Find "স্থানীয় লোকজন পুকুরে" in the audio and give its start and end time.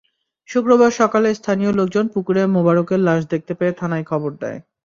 1.39-2.41